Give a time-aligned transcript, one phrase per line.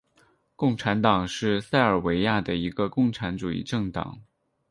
[0.55, 4.19] 共产党是塞尔维亚的一个共产主义政党。